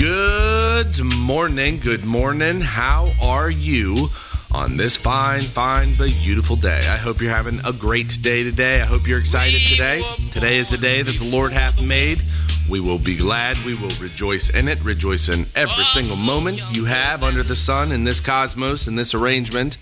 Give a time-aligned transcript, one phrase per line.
[0.00, 1.78] Good morning.
[1.78, 2.62] Good morning.
[2.62, 4.08] How are you
[4.50, 6.78] on this fine, fine, but beautiful day?
[6.88, 8.80] I hope you're having a great day today.
[8.80, 10.02] I hope you're excited today.
[10.30, 12.22] Today is the day that the Lord hath made.
[12.66, 13.58] We will be glad.
[13.58, 14.82] We will rejoice in it.
[14.82, 19.12] Rejoice in every single moment you have under the sun in this cosmos, in this
[19.14, 19.76] arrangement.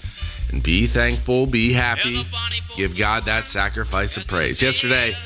[0.51, 2.27] And be thankful, be happy.
[2.77, 4.63] Give God that sacrifice of praise.
[4.63, 5.17] Yesterday,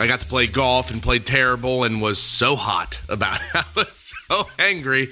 [0.00, 3.46] I got to play golf and played terrible and was so hot about it.
[3.54, 5.10] I was so angry.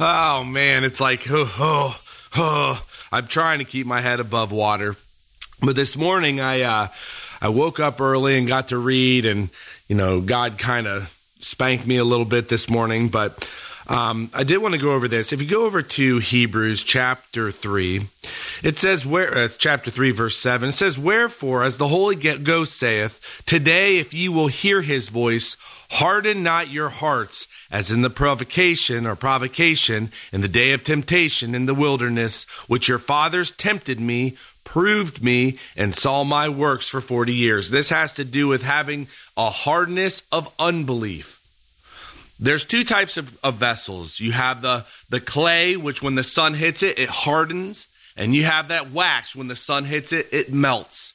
[0.00, 2.00] Oh man, it's like oh, oh,
[2.36, 2.86] oh.
[3.12, 4.96] I'm trying to keep my head above water.
[5.60, 6.88] But this morning I uh,
[7.40, 9.50] I woke up early and got to read and
[9.88, 13.48] you know God kind of spanked me a little bit this morning, but
[13.86, 15.32] um, I did want to go over this.
[15.32, 18.06] If you go over to Hebrews chapter 3,
[18.62, 22.76] it says, where, uh, chapter 3, verse 7, it says, Wherefore, as the Holy Ghost
[22.76, 25.58] saith, Today, if ye will hear his voice,
[25.90, 31.54] harden not your hearts, as in the provocation or provocation in the day of temptation
[31.54, 37.02] in the wilderness, which your fathers tempted me, proved me, and saw my works for
[37.02, 37.68] 40 years.
[37.68, 41.43] This has to do with having a hardness of unbelief
[42.38, 44.20] there's two types of, of, vessels.
[44.20, 47.88] You have the, the clay, which when the sun hits it, it hardens.
[48.16, 51.14] And you have that wax, when the sun hits it, it melts.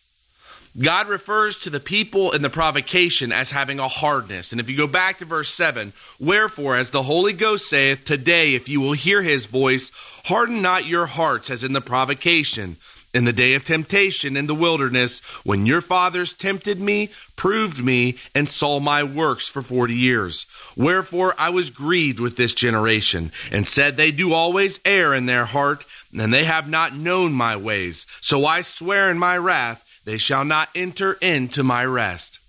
[0.80, 4.52] God refers to the people in the provocation as having a hardness.
[4.52, 8.54] And if you go back to verse 7, wherefore, as the Holy Ghost saith, today,
[8.54, 9.92] if you will hear his voice,
[10.26, 12.78] harden not your hearts as in the provocation
[13.14, 18.18] in the day of temptation in the wilderness, when your fathers tempted me, proved me,
[18.36, 20.46] and saw my works for forty years.
[20.78, 25.46] Wherefore I was grieved with this generation, and said, They do always err in their
[25.46, 25.86] heart,
[26.18, 28.06] and they have not known my ways.
[28.22, 32.40] So I swear in my wrath, they shall not enter into my rest.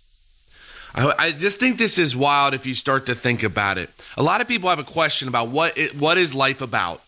[0.94, 3.91] I, just think this is wild if you start to think about it.
[4.16, 7.00] A lot of people have a question about what it, what is life about.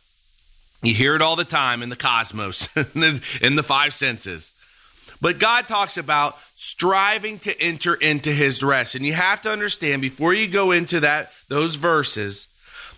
[0.83, 4.53] You hear it all the time in the cosmos, in the five senses.
[5.21, 8.97] But God talks about striving to enter into his rest.
[8.97, 12.49] And you have to understand before you go into that those verses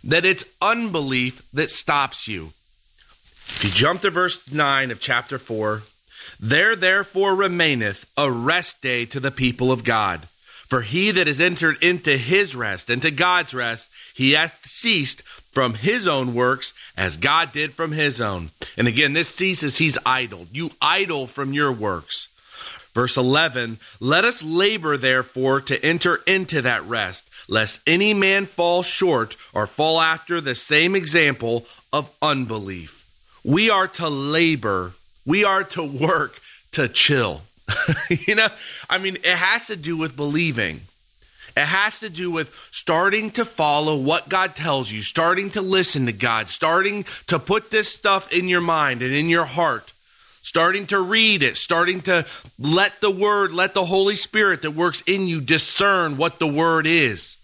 [0.03, 2.53] that it's unbelief that stops you.
[3.47, 5.83] If you jump to verse 9 of chapter 4,
[6.41, 10.27] there therefore remaineth a rest day to the people of God.
[10.67, 15.23] For he that is entered into his rest, into God's rest, he hath ceased
[15.55, 18.51] from his own works as God did from his own.
[18.77, 20.47] And again, this ceases, he's idle.
[20.53, 22.29] You idle from your works.
[22.93, 28.83] Verse 11, let us labor therefore to enter into that rest, lest any man fall
[28.83, 33.09] short or fall after the same example of unbelief.
[33.45, 34.93] We are to labor,
[35.27, 36.41] we are to work
[36.73, 37.43] to chill.
[38.11, 38.49] you know,
[38.89, 40.83] I mean, it has to do with believing.
[41.57, 46.07] It has to do with starting to follow what God tells you, starting to listen
[46.07, 49.93] to God, starting to put this stuff in your mind and in your heart,
[50.43, 52.27] starting to read it, starting to
[52.59, 56.87] let the Word, let the Holy Spirit that works in you discern what the Word
[56.87, 57.37] is.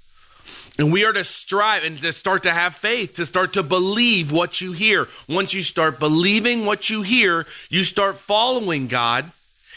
[0.77, 4.33] And we are to strive and to start to have faith, to start to believe
[4.33, 5.09] what you hear.
[5.29, 9.31] Once you start believing what you hear, you start following God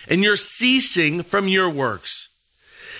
[0.07, 2.29] and you're ceasing from your works.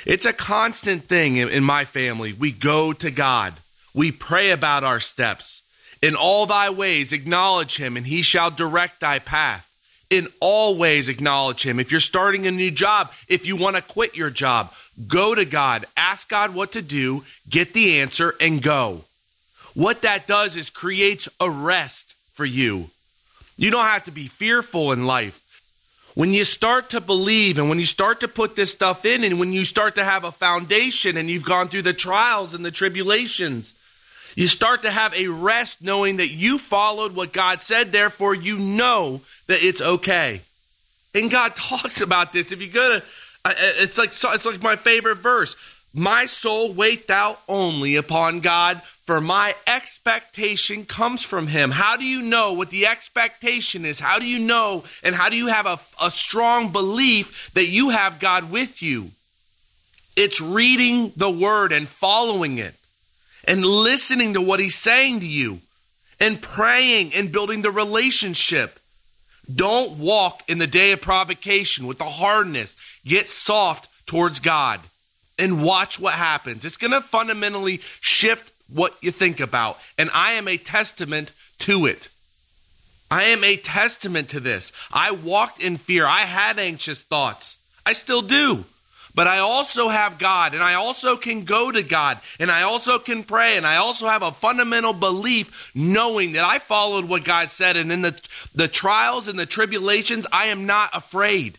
[0.06, 2.34] It's a constant thing in, my family.
[2.34, 3.54] We go to God,
[3.94, 5.62] we pray about our steps.
[6.02, 9.70] In all thy ways, acknowledge him, and he shall direct thy path.
[10.10, 11.80] In all ways, acknowledge him.
[11.80, 14.74] If you're starting a new job, if you want to quit your job,
[15.08, 19.06] go to God, ask God what to do, get the answer, and go.
[19.74, 22.90] What that does is creates a rest for you.
[23.56, 25.40] You don't have to be fearful in life.
[26.16, 29.40] When you start to believe and when you start to put this stuff in and
[29.40, 32.72] when you start to have a foundation and you've gone through the trials and the
[32.72, 33.74] tribulations,
[34.36, 38.58] you start to have a rest knowing that you followed what God said, therefore you
[38.58, 40.42] know that it's okay.
[41.16, 42.52] And God talks about this.
[42.52, 43.06] If you go to,
[43.46, 45.56] uh, uh, it's like it's like my favorite verse.
[45.94, 51.72] My soul wait thou only upon God, for my expectation comes from him.
[51.72, 54.00] How do you know what the expectation is?
[54.00, 57.90] How do you know and how do you have a, a strong belief that you
[57.90, 59.10] have God with you?
[60.16, 62.76] It's reading the word and following it
[63.46, 65.60] and listening to what he's saying to you
[66.20, 68.80] and praying and building the relationship.
[69.54, 72.78] Don't walk in the day of provocation with the hardness.
[73.06, 74.80] Get soft towards God
[75.38, 76.64] and watch what happens.
[76.64, 79.78] It's going to fundamentally shift what you think about.
[79.98, 82.10] And I am a testament to it.
[83.12, 84.72] I am a testament to this.
[84.92, 86.06] I walked in fear.
[86.06, 87.58] I had anxious thoughts.
[87.86, 88.66] I still do.
[89.16, 92.98] but I also have God, and I also can go to God, and I also
[92.98, 97.50] can pray, and I also have a fundamental belief knowing that I followed what God
[97.50, 98.20] said, and in the,
[98.56, 101.58] the trials and the tribulations, I am not afraid.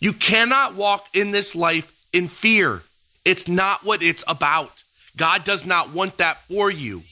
[0.00, 2.82] You cannot walk in this life in fear.
[3.24, 4.82] It's not what it's about.
[5.16, 7.02] God does not want that for you.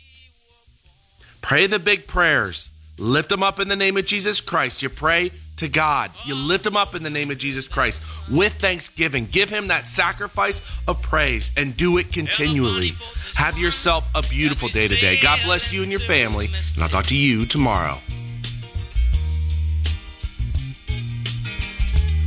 [1.41, 2.71] Pray the big prayers.
[2.99, 4.83] Lift them up in the name of Jesus Christ.
[4.83, 6.11] You pray to God.
[6.25, 9.27] You lift them up in the name of Jesus Christ with thanksgiving.
[9.27, 12.95] Give him that sacrifice of praise and do it continually.
[13.35, 15.21] Have yourself a beautiful day today.
[15.21, 17.99] God bless you and your family, and I'll talk to you tomorrow.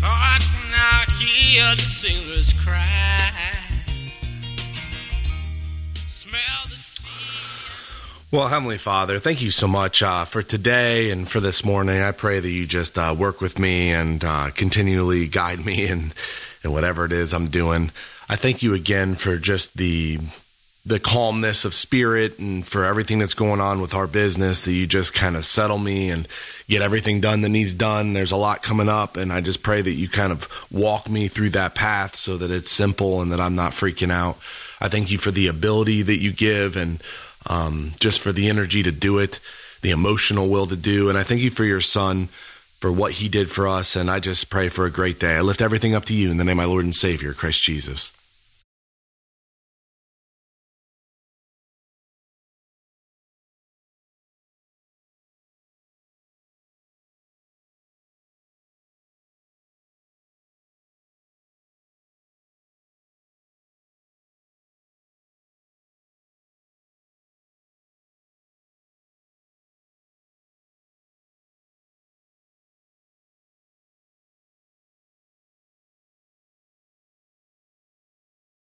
[0.02, 3.65] I can now hear the cry.
[8.36, 12.02] Well, Heavenly Father, thank you so much uh, for today and for this morning.
[12.02, 16.12] I pray that you just uh, work with me and uh, continually guide me in,
[16.62, 17.92] in whatever it is I'm doing.
[18.28, 20.20] I thank you again for just the
[20.86, 24.86] the calmness of spirit and for everything that's going on with our business that you
[24.86, 26.28] just kind of settle me and
[26.68, 29.82] get everything done that needs done there's a lot coming up and i just pray
[29.82, 33.40] that you kind of walk me through that path so that it's simple and that
[33.40, 34.38] i'm not freaking out
[34.80, 37.02] i thank you for the ability that you give and
[37.48, 39.40] um, just for the energy to do it
[39.86, 41.10] the emotional will to do.
[41.10, 42.30] And i thank you for your son
[42.80, 43.96] for what he did for us.
[43.96, 45.36] And i just pray for a great day.
[45.36, 47.62] I lift everything up to you in the name of my lord and savior christ
[47.62, 48.12] jesus